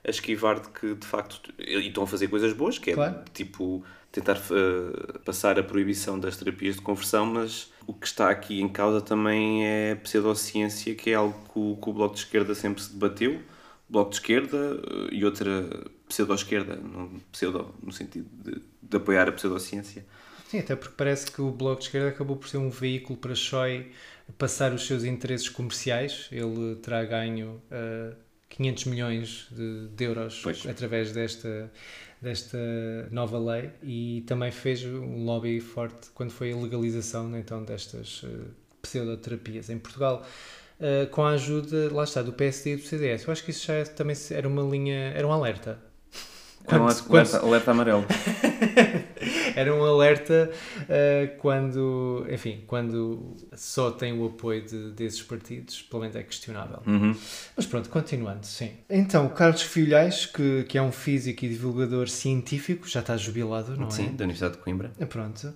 [0.06, 1.54] a esquivar de que, de facto.
[1.60, 3.16] E estão a fazer coisas boas, que é Claro.
[3.34, 8.62] tipo tentar uh, passar a proibição das terapias de conversão, mas o que está aqui
[8.62, 12.22] em causa também é a pseudociência, que é algo que o, que o Bloco de
[12.22, 13.40] Esquerda sempre se debateu.
[13.90, 15.68] Bloco de Esquerda eh, e outra
[16.08, 16.80] pseudo-esquerda,
[17.32, 20.06] pseudo no sentido de, de apoiar a pseudociência.
[20.50, 23.36] Sim, até porque parece que o Bloco de Esquerda acabou por ser um veículo para
[23.36, 23.92] Choi
[24.38, 26.30] passar os seus interesses comerciais.
[26.32, 28.16] Ele terá ganho uh,
[28.50, 30.66] 500 milhões de, de euros Pois.
[30.66, 31.72] através desta,
[32.22, 32.58] desta
[33.12, 38.46] nova lei e também fez um lobby forte quando foi a legalização então, destas uh,
[38.82, 40.26] pseudoterapias em Portugal.
[40.80, 43.26] Uh, com a ajuda, lá está, do PSD e do CDS.
[43.26, 45.80] Eu acho que isso já é- também era uma linha, era um alerta.
[46.68, 48.06] Era um Quando- alerta, quando- alerta, alerta amarelo.
[49.58, 50.52] era um alerta
[50.84, 56.80] uh, quando, enfim, quando só tem o apoio de- desses partidos, pelo menos é questionável.
[56.86, 57.16] Uhum.
[57.56, 58.72] Mas pronto, continuando, sim.
[58.90, 63.90] Então, Carlos Filhais, que, que é um físico e divulgador científico, já está jubilado, não
[63.90, 64.10] Sim, é?
[64.10, 64.92] da Universidade de Coimbra.
[65.00, 65.48] Ah, Pronto.
[65.48, 65.54] Uh,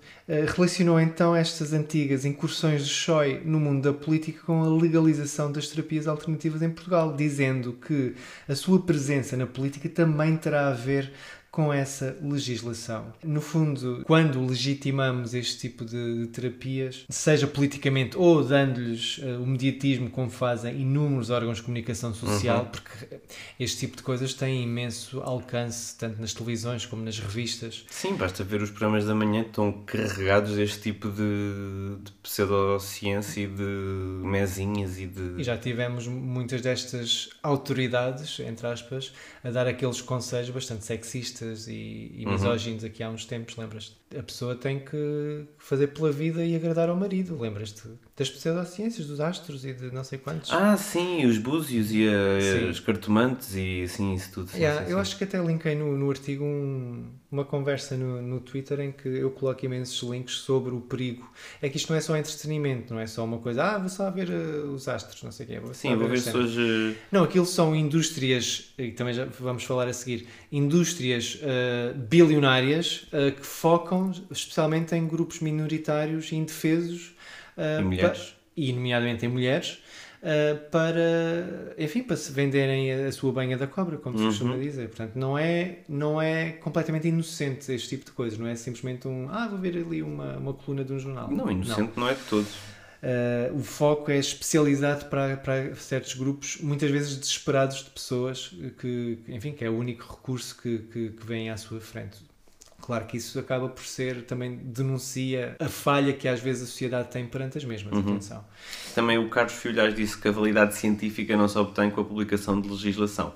[0.56, 5.68] relacionou então estas antigas incursões de Choi no mundo da política com a legalização das
[5.68, 8.16] terapias alternativas em Portugal, dizendo que
[8.48, 11.12] a sua presença na política também terá a ver
[11.52, 13.14] com essa legislação.
[13.22, 20.10] No fundo, quando legitimamos este tipo de, terapias, seja politicamente ou dando-lhes uh, o mediatismo
[20.10, 23.20] como fazem inúmeros órgãos de comunicação social, porque
[23.60, 27.86] este tipo de coisas tem imenso alcance tanto nas televisões como nas revistas.
[27.90, 33.42] Sim, basta ver os programas da manhã que estão carregados deste tipo de, de pseudociência
[33.42, 33.64] e de
[34.24, 35.42] mesinhas e de.
[35.42, 39.12] E já tivemos muitas destas autoridades, entre aspas,
[39.44, 43.96] a dar aqueles conselhos bastante sexistas e, e misóginos aqui há uns tempos, lembras-te?
[44.18, 47.88] A pessoa tem que fazer pela vida e agradar ao marido, lembras-te?
[48.22, 50.52] Das pseudociências, dos astros e de não sei quantos.
[50.54, 54.52] Ah, sim, os búzios e a- os cartomantes e sim, isso tudo.
[54.52, 55.02] Sim, Yeah, sim, eu sim.
[55.02, 59.08] acho que até linkei no, no artigo um- uma conversa no, no Twitter em que
[59.08, 61.28] eu coloco imensos links sobre o perigo.
[61.64, 64.12] É que isto não é só entretenimento, não é só uma coisa, ah, vou só
[64.12, 65.60] ver eh, os astros, não sei o quê.
[65.60, 66.96] Vou Sim, vou ver se cenas." hoje.
[67.12, 73.32] Não, aquilo são indústrias, e também já vamos falar a seguir, indústrias eh, bilionárias eh,
[73.32, 77.16] que focam especialmente em grupos minoritários e indefesos.
[77.80, 78.36] E mulheres.
[78.56, 79.80] e nomeadamente em mulheres.
[80.24, 84.30] eh, para, enfim, para se venderem a, a sua banha da cobra, como se Uhum.
[84.30, 84.88] costuma dizer.
[84.90, 89.28] Portanto, não é, não é completamente inocente este tipo de coisa, não é simplesmente um,
[89.30, 91.30] ah, vou ver ali uma, uma coluna de um jornal.
[91.32, 92.48] Não, inocente não, é de todo.
[93.04, 99.18] Uh, o foco é especializado para, para certos grupos, muitas vezes desesperados de pessoas que,
[99.26, 102.18] que, enfim, que é o único recurso que, que, que vem à sua frente.
[102.82, 107.10] Claro que isso acaba por ser, também denuncia a falha que às vezes a sociedade
[107.10, 108.44] tem perante as mesmas, atenção.
[108.96, 112.60] Também o Carlos Filhais disse que a validade científica não se obtém com a publicação
[112.60, 113.34] de legislação.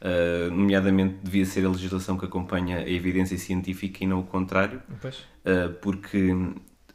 [0.00, 4.80] Uh, nomeadamente, devia ser a legislação que acompanha a evidência científica e não o contrário,
[5.00, 5.16] Pois.
[5.16, 6.32] uh, porque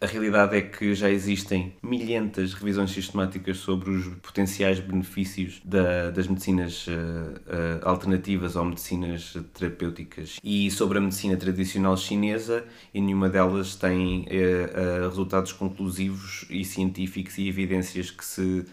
[0.03, 6.27] a realidade é que já existem milhentas revisões sistemáticas sobre os potenciais benefícios da- das
[6.27, 13.29] medicinas uh, uh, alternativas ou medicinas terapêuticas e sobre a medicina tradicional chinesa e nenhuma
[13.29, 18.65] delas tem uh, resultados conclusivos e científicos e evidências que se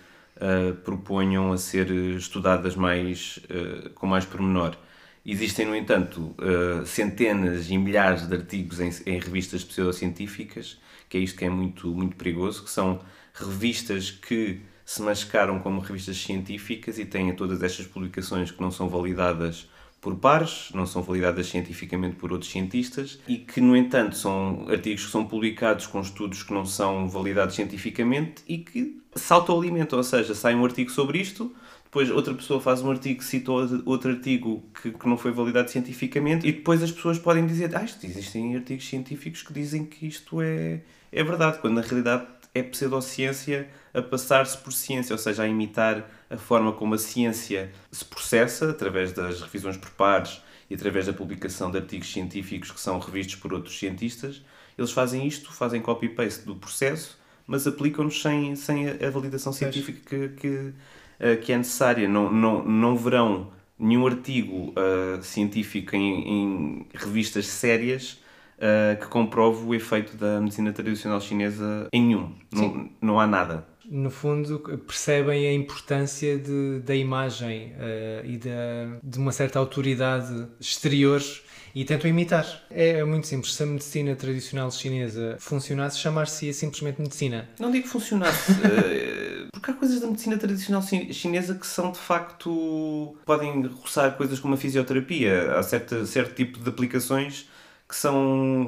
[0.85, 3.39] proponham a ser estudadas mais,
[3.95, 4.75] com mais pormenor.
[5.27, 6.35] Existem, no entanto,
[6.87, 10.81] centenas e milhares de artigos em, em revistas pseudocientíficas,
[11.11, 13.01] que é isto que é muito, muito perigoso, que são
[13.35, 18.89] revistas que se mascaram como revistas científicas e têm todas estas publicações que não são
[18.89, 19.69] validadas
[20.01, 25.05] por pares, não são validadas cientificamente por outros cientistas e que, no entanto, são artigos
[25.05, 30.05] que são publicados com estudos que não são validados cientificamente e que se autoalimentam, ou
[30.05, 33.51] seja, sai um artigo sobre isto, depois outra pessoa faz um artigo, cita
[33.85, 37.83] outro artigo que, que não foi validado cientificamente e depois as pessoas podem dizer ah,
[37.83, 42.63] isto, existem artigos científicos que dizem que isto é, é verdade, quando na realidade é
[42.63, 48.05] pseudociência a passar-se por ciência, ou seja, a imitar a forma como a ciência se
[48.05, 52.99] processa através das revisões por pares e através da publicação de artigos científicos que são
[52.99, 54.43] revistos por outros cientistas.
[54.79, 60.29] Eles fazem isto, fazem copy-paste do processo, mas aplicam-nos sem, sem a, validação científica que,
[60.29, 60.73] que,
[61.19, 62.09] eh, que é necessária.
[62.09, 68.21] Não, não, não verão nenhum artigo uh, científico em, em revistas sérias
[68.61, 72.33] uh, que comprove o efeito da medicina tradicional chinesa em nenhum.
[72.53, 73.67] Não, não há nada.
[73.91, 80.47] No fundo, percebem a importância de, da imagem uh, e da, de uma certa autoridade
[80.61, 81.21] exterior
[81.75, 82.47] e tentam imitar.
[82.71, 83.55] É muito simples.
[83.55, 87.49] Se a medicina tradicional chinesa funcionasse, chamar-se simplesmente medicina.
[87.59, 93.17] Não digo funcionasse, uh, porque há coisas da medicina tradicional chinesa que são de facto.
[93.25, 95.57] podem roçar coisas como a fisioterapia.
[95.57, 97.49] Há certo, certo tipo de aplicações
[97.91, 98.17] que são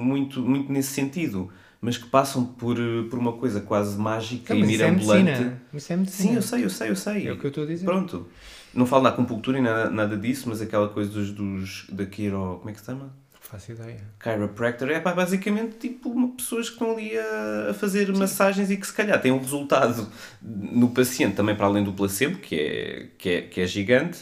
[0.00, 1.50] muito, muito nesse sentido
[1.82, 2.76] mas que passam por,
[3.10, 5.24] por uma coisa quase mágica Não, e isso é mirabolante.
[5.24, 5.62] medicina.
[5.74, 6.28] Isso é medicina.
[6.28, 7.26] Sim, eu sei, eu sei, eu sei.
[7.26, 7.84] É o que eu estou a dizer.
[7.84, 8.28] Pronto.
[8.72, 12.58] Não falo na acupuntura e nada, nada disso, mas aquela coisa dos, dos da Kiro,
[12.58, 13.12] como é que se chama?
[13.40, 14.00] Faço ideia.
[14.22, 18.86] Chiropractor é pá, basicamente tipo pessoas que estão ali a, a fazer massagens e que
[18.86, 20.08] se calhar têm um resultado
[20.40, 24.20] no paciente também para além do placebo, que é, que é, que é gigante,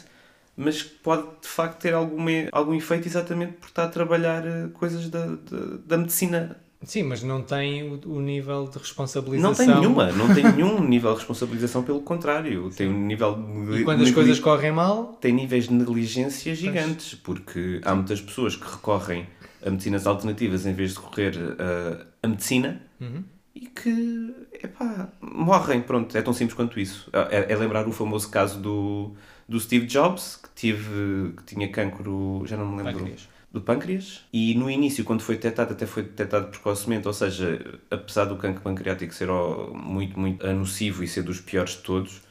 [0.64, 4.68] mas que pode de facto ter algum, algum efeito exatamente por estar a trabalhar eh,
[4.72, 9.50] coisas da, da, da medicina Sim, mas não tem o, o, nível de responsabilização.
[9.50, 12.70] Não tem nenhuma, não tem nenhum nível de responsabilização, pelo contrário.
[12.70, 12.76] Sim.
[12.76, 13.34] Tem um nível
[13.68, 13.80] de.
[13.80, 15.18] E quando as coisas correm mal.
[15.20, 19.26] Tem níveis de negligência gigantes, porque há muitas pessoas que recorrem
[19.64, 23.22] a medicinas alternativas em vez de recorrer a, a medicina uhum.
[23.54, 25.82] e que, epá, morrem.
[25.82, 27.10] Pronto, é tão simples quanto isso.
[27.12, 29.14] É, é lembrar o famoso caso do,
[29.50, 33.00] do Steve Jobs, que, tive, que tinha cancro, já não me lembro.
[33.00, 37.80] Pâncreas do pâncreas e no início quando foi detectado até foi detectado precocemente ou seja
[37.90, 39.26] apesar do cancro pancreático ser
[39.74, 42.22] muito muito nocivo e ser dos piores de todos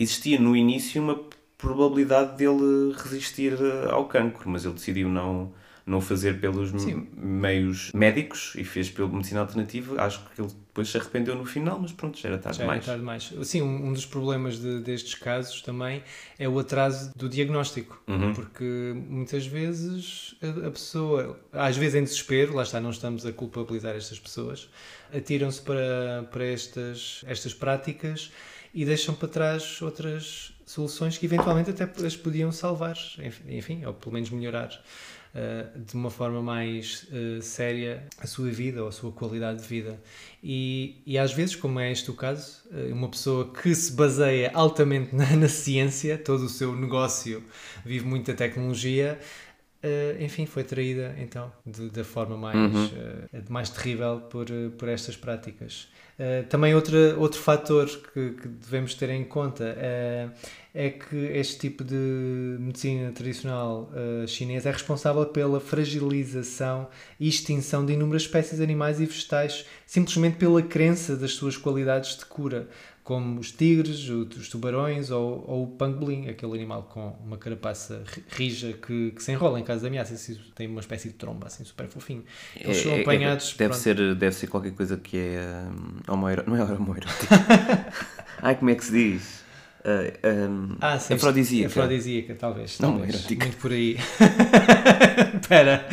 [0.00, 1.20] existia no início uma
[1.56, 3.56] probabilidade dele resistir
[3.88, 5.52] ao cancro mas ele decidiu não
[5.88, 7.08] não fazer pelos Sim.
[7.16, 11.78] meios médicos e fez pela medicina alternativa acho que ele depois se arrependeu no final
[11.80, 14.58] mas pronto já era tarde já demais era tarde demais sim um, um dos problemas
[14.60, 16.02] de, destes casos também
[16.38, 18.32] é o atraso do diagnóstico Uhum.
[18.32, 23.32] porque muitas vezes a, a pessoa às vezes em desespero lá está não estamos a
[23.32, 24.68] culpabilizar estas pessoas
[25.12, 28.30] atiram-se para para estas estas práticas
[28.74, 32.96] e deixam para trás outras soluções que eventualmente até as podiam salvar
[33.48, 34.70] enfim ou pelo menos melhorar
[35.34, 39.68] Uh, de uma forma mais uh, séria a sua vida ou a sua qualidade de
[39.68, 40.00] vida.
[40.42, 44.50] E, e às vezes, como é este o caso, uh, uma pessoa que se baseia
[44.54, 47.44] altamente na, na ciência, todo o seu negócio
[47.84, 49.18] vive muito da tecnologia.
[50.20, 53.42] Enfim, foi traída então de, da forma mais, Uhum.
[53.48, 55.88] mais terrível por, por estas práticas.
[56.48, 59.64] também outra, outro fator que, que devemos ter em conta
[60.74, 66.88] é que este tipo de medicina tradicional uh, chinesa é responsável pela fragilização
[67.18, 72.24] e extinção de inúmeras espécies animais e vegetais, simplesmente pela crença das suas qualidades de
[72.26, 72.68] cura,
[73.08, 78.74] como os tigres, os tubarões ou, ou o pangolim, aquele animal com uma carapaça rija
[78.74, 80.14] que, que se enrola em caso de ameaça,
[80.54, 82.22] tem uma espécie de tromba assim super fofinho.
[82.54, 83.54] Eles são É- é- apanhados.
[83.56, 83.80] deve, pronto.
[83.82, 85.40] ser, deve ser qualquer coisa que é
[86.12, 86.18] um.
[86.18, 87.34] Não é homoerótico.
[88.42, 89.42] Ai, como é que se diz?
[89.86, 91.14] uh, um, Ah, sim.
[91.14, 91.68] afrodisíaca.
[91.68, 92.78] Afrodisíaca, talvez.
[92.78, 93.14] Não, talvez.
[93.14, 93.44] erótica.
[93.46, 93.96] Muito por aí.
[95.40, 95.88] Espera.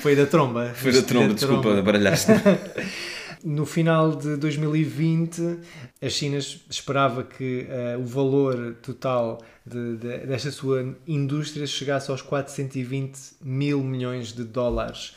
[0.00, 0.72] Foi da tromba.
[0.74, 2.32] Foi da tromba, desculpa, baralhaste.
[3.44, 5.58] No final de 2020,
[6.00, 12.20] a China esperava que eh, o valor total de- de- desta sua indústria chegasse aos
[12.22, 15.14] 420 mil milhões de dólares.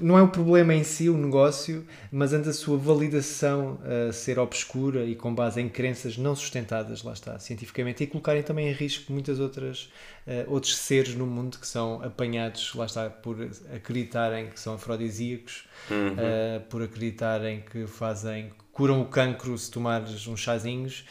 [0.00, 4.38] Não é o problema em si, o negócio, mas antes a sua validação a ser
[4.38, 8.72] obscura e com base em crenças não sustentadas, lá está, cientificamente, e colocarem também em
[8.72, 9.90] risco muitas outras
[10.26, 13.36] eh, outros seres no mundo que são apanhados, lá está, por
[13.74, 20.38] acreditarem que são afrodisíacos, eh, por acreditarem que fazem curam o cancro se tomares uns
[20.40, 21.04] chazinhos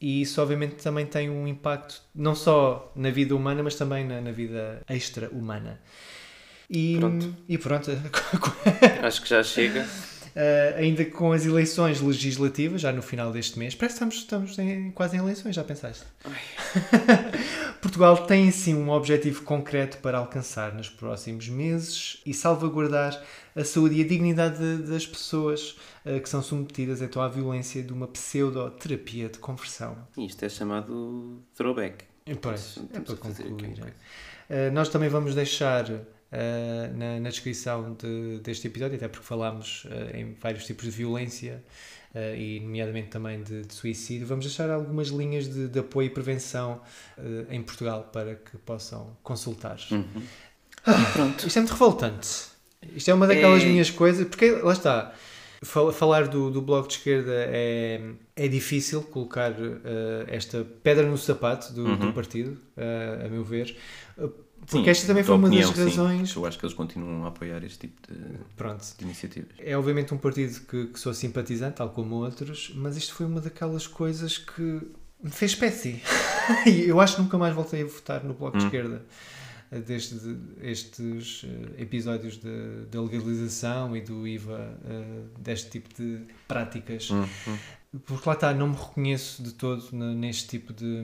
[0.00, 4.20] e isso obviamente também tem um impacto não só na vida humana mas também na,
[4.20, 5.80] na vida extra-humana
[6.70, 7.34] e Pronto.
[7.48, 7.90] e pronto
[9.02, 9.82] Acho que já chega.
[10.34, 14.58] Uh, ainda com as eleições legislativas, já no final deste mês, parece que estamos, estamos
[14.58, 16.02] em- quase em eleições, já pensaste?
[17.80, 23.22] Portugal tem sim um objetivo concreto para alcançar nos próximos meses e salvaguardar
[23.56, 27.82] a saúde e a dignidade de- das pessoas uh, que são submetidas então à violência
[27.82, 29.96] de uma pseudoterapia de conversão.
[30.16, 32.04] Isto é chamado throwback.
[32.26, 33.80] E, Pois, é para concluir.
[34.48, 34.68] é.
[34.68, 39.84] Uh, nós também vamos deixar uh, na, na descrição de- deste episódio, até porque falámos
[39.84, 41.62] uh, em vários tipos de violência
[42.14, 46.10] uh, e, nomeadamente, também de, de suicídio, vamos deixar algumas linhas de, de apoio e
[46.10, 46.80] prevenção
[47.18, 49.78] uh, em Portugal para que possam consultar.
[49.90, 50.22] Uhum.
[50.86, 51.46] E pronto.
[51.46, 52.53] Isto é muito revoltante.
[52.94, 53.66] Isto é uma daquelas É.
[53.66, 55.12] minhas coisas, porque lá está.
[55.62, 61.16] Fal- Falar do, do Bloco de Esquerda é, é difícil colocar eh, esta pedra no
[61.16, 62.12] sapato do, do Uhum.
[62.12, 63.74] partido, eh, a meu ver,
[64.66, 65.84] porque Sim, esta também foi uma opinião, das sim.
[65.84, 66.34] razões.
[66.34, 68.18] Eu acho que eles continuam a apoiar este tipo de,
[68.56, 69.50] Pronto, de iniciativas.
[69.58, 73.40] é obviamente um partido que, que sou simpatizante, tal como outros, mas isto foi uma
[73.40, 74.62] daquelas coisas que
[75.22, 76.02] me fez espécie.
[76.66, 78.66] e eu acho que nunca mais voltei a votar no Bloco de Hum.
[78.66, 79.02] Esquerda.
[79.80, 82.38] Desde estes eh, episódios
[82.90, 85.04] da legalização e do IVA, eh,
[85.38, 87.10] deste tipo de práticas.
[87.10, 87.26] Uhum.
[88.06, 91.00] Porque lá está, não me reconheço de todo neste tipo de,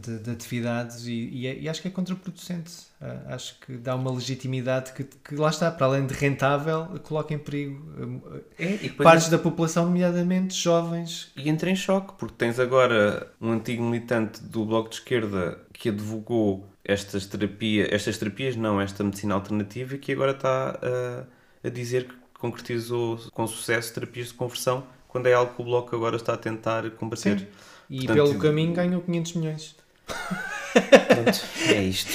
[0.00, 2.72] de, de atividades e, e é- e acho que é contraproducente.
[3.00, 7.34] Ah, acho que dá uma legitimidade que, que lá está, para além de rentável, coloca
[7.34, 8.22] em perigo
[8.56, 11.32] eh, É, partes da população, nomeadamente jovens.
[11.36, 15.88] E entra em choque, porque tens agora um antigo militante do Bloco de Esquerda que
[15.88, 22.04] advogou estas terapias, estas terapias não, esta medicina alternativa, que agora está a, a dizer
[22.04, 26.32] que concretizou com sucesso terapias de conversão, quando é algo que o Bloco agora está
[26.32, 27.40] a tentar combater.
[27.40, 27.46] Sim.
[27.90, 29.76] E Portanto, pelo caminho ganhou 500 milhões.
[30.06, 32.10] Pronto, é isto.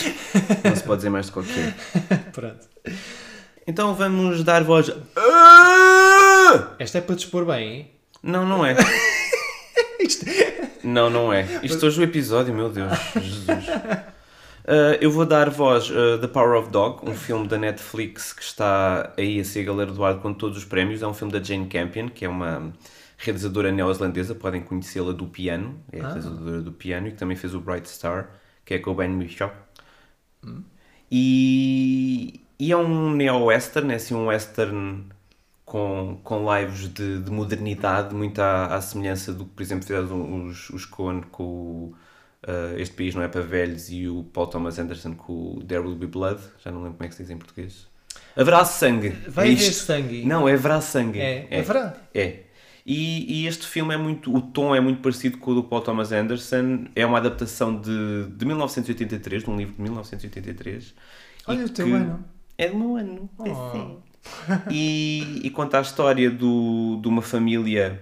[0.63, 2.17] Não se pode dizer mais o que é.
[2.33, 2.67] Pronto.
[3.67, 4.91] Então vamos dar voz.
[5.15, 6.75] Ah!
[6.79, 7.91] Esta é para dispor bem, hein?
[8.21, 8.75] Não, não é.
[10.83, 11.47] Não, não é.
[11.63, 13.65] Isto hoje é o episódio, meu Deus, Jesus.
[14.65, 18.41] Uh, eu vou dar voz a The Power of Dog, um filme da Netflix que
[18.41, 21.01] está aí a ser galardoado com todos os prémios.
[21.01, 22.71] É um filme da Jane Campion, que é uma
[23.17, 26.07] realizadora neozelandesa, podem conhecê-la do piano, é a Ah.
[26.07, 28.31] realizadora do piano, e que também fez o Bright Star,
[28.65, 29.51] que é com o Ben Whishaw.
[31.11, 35.05] E, e é um neo-western, é assim um western
[35.65, 40.45] com, com lives de, de modernidade, muito à, à semelhança do que, por exemplo, fizeram
[40.47, 41.95] os, os Coen com o,
[42.47, 45.81] uh, Este País Não É Para Velhos e o Paul Thomas Anderson com o There
[45.81, 46.41] Will Be Blood.
[46.63, 47.87] Já não lembro como é que se diz em português.
[48.35, 49.09] Haverá sangue.
[49.27, 50.25] Vai é haver sangue.
[50.25, 51.19] Não, é haverá sangue.
[51.19, 51.95] É, é verdade.
[52.13, 52.39] É.
[52.85, 54.35] E, e este filme é muito.
[54.35, 56.85] O tom é muito parecido com o do Paul Thomas Anderson.
[56.95, 60.93] É uma adaptação de, de 1983, de um livro de 1983.
[61.47, 62.25] Olha o teu ano.
[62.57, 63.29] É do meu ano.
[63.37, 63.97] Oh.
[64.69, 68.01] E, e conta a história do, de uma família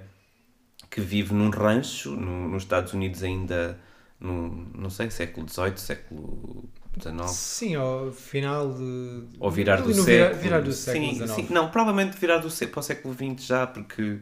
[0.90, 3.80] que vive num rancho no- nos Estados Unidos ainda
[4.22, 7.32] no, não sei, século XVIII, século XIX.
[7.32, 9.24] Sim, ao final de.
[9.40, 10.06] Ou virar do século.
[10.06, 11.32] Virar, virar do século sim, XIX.
[11.32, 11.48] sim.
[11.50, 14.20] Não, provavelmente virar do sé- para o século XX já, porque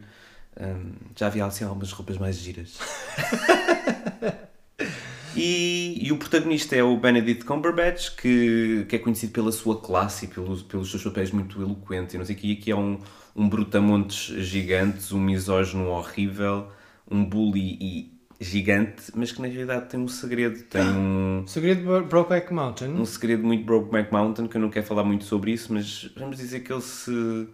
[0.58, 2.78] hum, já havia assim algumas roupas mais giras.
[5.36, 10.24] e, e o protagonista é o Benedict Cumberbatch, que, que é conhecido pela sua classe
[10.24, 12.14] e pelos, pelos seus papéis muito eloquentes.
[12.14, 12.48] E não sei o que.
[12.48, 12.98] E aqui é um,
[13.36, 16.68] um brutamontes gigante, um misógino horrível,
[17.10, 20.62] um bully e gigante, mas que na realidade tem um segredo.
[20.64, 22.88] Tem um O segredo de Bro- Brokeback Mountain.
[22.94, 26.36] um segredo muito Brokeback Mountain, que eu não quero falar muito sobre isso, mas vamos
[26.38, 27.46] dizer que ele se,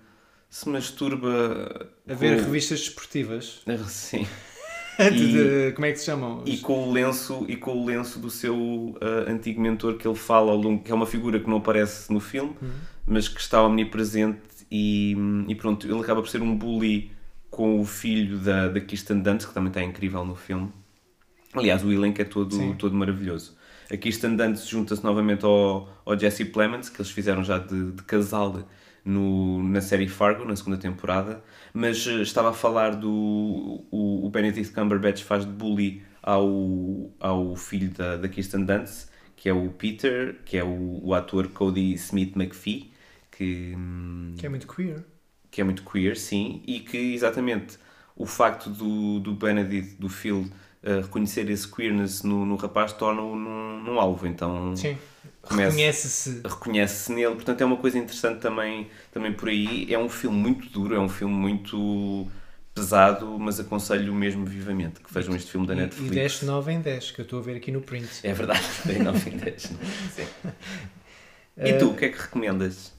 [0.48, 3.62] se masturba A ver com- revistas desportivas.
[3.88, 4.26] Sim.
[4.98, 6.42] De- de- como é que se chamam?
[6.46, 10.14] E com o lenço, e com o lenço do seu ah, antigo mentor que ele
[10.16, 12.56] fala ao longo, que é uma figura que não aparece no filme,
[13.06, 14.38] mas que está omnipresente
[14.70, 15.14] e,
[15.48, 17.10] e pronto, ele acaba por ser um bully
[17.56, 20.72] com o filho da, da Kirsten Dunst, que também está incrível no filme.
[21.54, 22.74] Aliás, o elenco é todo, Sim.
[22.76, 23.56] todo maravilhoso.
[23.90, 28.02] A Kirsten Dunst junta-se novamente ao, ao Jesse Plemons, que eles fizeram já de, de
[28.02, 28.68] casal
[29.04, 31.42] no, na série Fargo, na segunda temporada.
[31.72, 33.10] Mas eh, estava a falar do...
[33.90, 39.48] O, o Benedict Cumberbatch faz de bully ao, ao filho da, da Kirsten Dunst, que
[39.48, 42.92] é o Peter, que é o, o ator Cody Smith McPhee,
[43.30, 43.74] que...
[43.76, 45.04] hum, Que é muito queer.
[45.56, 47.78] Que é muito queer, sim, e que exatamente
[48.14, 50.46] o facto do, do Benedict, do Phil,
[50.82, 54.98] eh, reconhecer esse queerness no, no rapaz torna-o num, num alvo, então Sim.
[55.42, 56.42] Reconhece-se.
[56.44, 59.90] reconhece-se nele, portanto é uma coisa interessante também, também por aí.
[59.90, 62.28] É um filme muito duro, é um filme muito
[62.74, 66.14] pesado, mas aconselho mesmo vivamente que vejam este filme da E, e Netflix.
[66.14, 68.08] deste 9 em 10, que eu estou a ver aqui no print.
[68.22, 69.62] É verdade, tem 9 em 10.
[70.14, 70.26] Sim.
[71.56, 72.95] E tu, o que é que recomendas?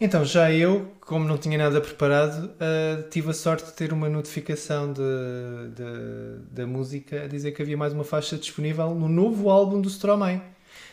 [0.00, 4.08] Então, já eu, como não tinha nada preparado, ah, tive a sorte de ter uma
[4.08, 5.00] notificação de,
[5.74, 9.88] de- da música a dizer que havia mais uma faixa disponível no novo álbum do
[9.88, 10.42] Stromae,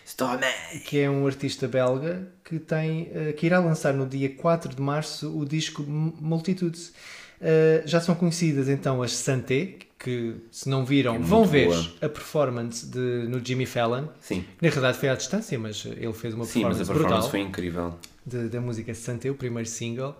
[0.05, 0.79] Stomach!
[0.85, 4.81] que é um artista belga que, tem, ah, que irá lançar no dia 4 de
[4.81, 6.93] março o disco Multitudes.
[7.41, 11.85] Ah, já são conhecidas então as Santé, que se não viram, É vão ver boa.
[12.01, 14.05] a performance de, no Jimmy Fallon.
[14.21, 16.85] Sim, que Na verdade foi à distância, mas ele fez uma sim, mas performance, a
[16.85, 17.95] performance brutal foi incrível.
[18.25, 20.15] De- da música Santé, o primeiro single.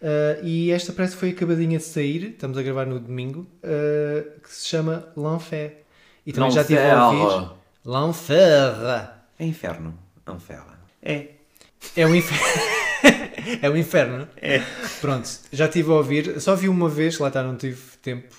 [0.00, 4.40] Uh, e esta parece que foi acabadinha de sair, estamos a gravar no domingo, uh,
[4.40, 5.84] que se chama L'Enfer.
[6.26, 7.50] E também já estive a ouvir.
[7.84, 9.10] L'Enfer.
[9.38, 9.96] É inferno.
[10.28, 10.72] Inferno.
[11.00, 11.28] É.
[11.96, 12.62] É o inferno.
[13.62, 14.28] é o inferno.
[14.36, 14.60] É.
[15.00, 16.40] Pronto, já estive a ouvir.
[16.40, 18.34] Só vi uma vez, lá está, não tive tempo,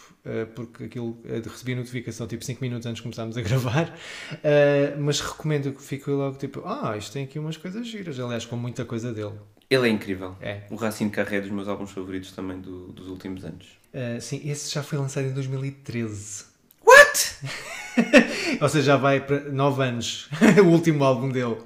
[0.55, 3.89] porque aquilo uh, recebi a notificação tipo 5 minutos antes de começarmos a gravar.
[4.33, 8.19] Uh, mas recomendo que fique logo tipo, ah, isto tem aqui umas coisas giras.
[8.19, 9.33] Aliás, com muita coisa dele.
[9.69, 10.35] Ele é incrível.
[10.41, 10.61] É.
[10.69, 13.67] O Racine Carré é dos meus álbuns favoritos também do- dos últimos anos.
[13.93, 16.45] Uh, sim, esse já foi lançado em 2013.
[16.85, 17.35] What?
[18.61, 20.29] Ou seja, já vai para 9 anos.
[20.63, 21.57] o último álbum dele.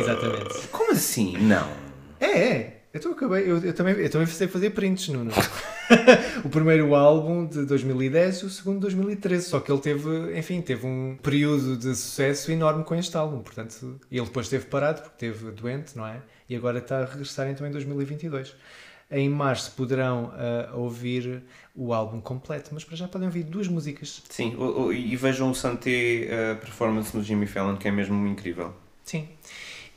[0.00, 0.68] Exatamente.
[0.68, 1.36] Como assim?
[1.38, 1.68] Não.
[2.20, 2.77] É, é.
[2.98, 5.30] Eu, tô, acabei, eu, eu também, eu também sei fazer prints, Nuno.
[6.44, 9.44] o primeiro álbum de 2010 e o segundo de 2013.
[9.48, 13.38] Só que ele teve, enfim, teve um período de sucesso enorme com este álbum.
[13.40, 16.20] Portanto, ele depois esteve parado porque esteve doente, não é?
[16.48, 18.54] E agora está a regressar então em 2022.
[19.10, 21.42] Em março poderão ah, ouvir
[21.76, 24.22] o álbum completo, mas para já podem ouvir duas músicas.
[24.28, 28.26] Sim, o- o- e vejam o Santé uh, performance no Jimmy Fallon, que é mesmo
[28.26, 28.74] incrível.
[29.04, 29.28] Sim.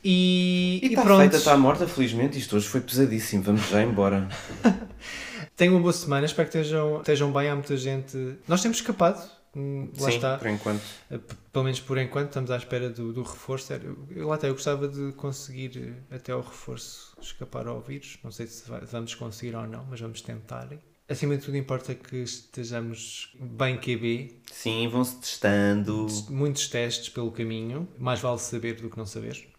[0.03, 1.19] E, E e está pronto.
[1.21, 2.37] feita, está morta, felizmente.
[2.37, 3.43] Isto hoje foi pesadíssimo.
[3.43, 4.27] Vamos já embora.
[5.55, 7.49] Tenham uma boa semana, espero que estejam, estejam bem.
[7.49, 8.17] Há muita gente.
[8.47, 9.21] Nós temos escapado,
[9.55, 10.37] hum, lá Sim, está.
[10.37, 10.81] por enquanto.
[11.09, 11.19] P-
[11.51, 13.73] Pelo menos por enquanto, estamos à espera do, do reforço.
[13.73, 15.77] Eu, eu, lá está, eu gostava de conseguir
[16.09, 18.17] uh, até ao reforço escapar ao vírus.
[18.23, 20.67] Não sei se vamos conseguir ou não, mas vamos tentar.
[21.07, 26.07] Acima de tudo, importa que estejamos bem QB, Sim, vão-se testando.
[26.29, 27.87] muitos testes pelo caminho.
[27.99, 29.50] Mais vale saber do que não saber.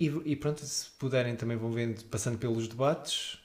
[0.00, 3.38] E, e pronto, se puderem, também vão vendo, passando pelos debates.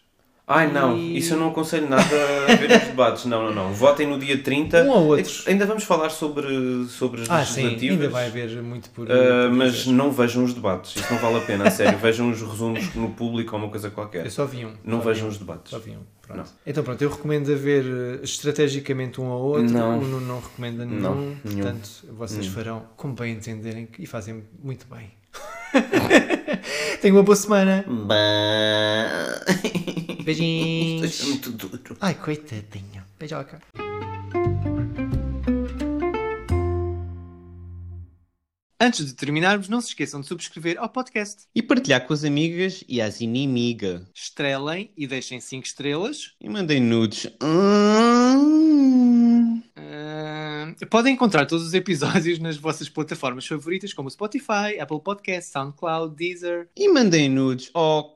[0.46, 3.24] Ai não, E- isso eu não aconselho nada a ver os debates.
[3.26, 3.74] Não, não, não.
[3.74, 4.84] Votem no dia 30.
[4.84, 5.32] Um ou outro.
[5.48, 7.96] Ainda vamos falar sobre, sobre as Ah, sim, legislativas.
[7.98, 9.08] ainda vai haver muito por.
[9.08, 11.98] Uh, mas não vejam os debates, isso não vale a pena, a sério.
[11.98, 14.26] Vejam os resumos no público ou uma coisa qualquer.
[14.26, 14.74] Eu só vi um.
[14.84, 15.30] Não vejam um.
[15.30, 15.72] os debates.
[15.72, 16.02] Só vi um.
[16.22, 16.50] Pronto.
[16.68, 19.72] Então pronto, eu recomendo a ver eh, estrategicamente um ao outro.
[19.72, 20.02] Não.
[20.02, 21.02] Nuno não recomenda nenhum.
[21.02, 21.38] Não, nenhum.
[21.64, 22.54] Portanto, vocês Nenhum.
[22.54, 25.10] farão como bem entenderem e fazem muito bem.
[27.02, 27.86] Tenham uma boa semana.
[30.24, 31.12] Beijinhos.
[31.12, 31.98] Isto é muito duro.
[32.00, 33.04] Ai, coitadinho.
[33.20, 33.60] Beijoca.
[38.80, 41.44] Antes de terminarmos, não se esqueçam de subscrever ao podcast.
[41.56, 44.02] E partilhar com as amigas e as inimigas.
[44.14, 46.34] Estrelem e deixem 5 estrelas.
[46.42, 47.28] E mandem nudes.
[47.42, 48.13] Hum.
[50.90, 56.68] Podem encontrar todos os episódios nas vossas plataformas favoritas, como Spotify, Apple Podcasts, SoundCloud, Deezer.
[56.76, 57.70] E mandem nudes.
[57.74, 58.16] Oh,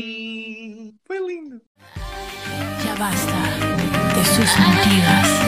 [3.01, 3.33] Basta
[4.13, 5.40] de sus mentiras.